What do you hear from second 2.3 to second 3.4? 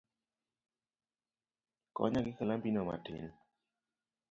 kalambi no matin